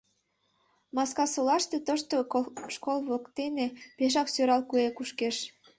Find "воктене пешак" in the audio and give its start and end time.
3.09-4.27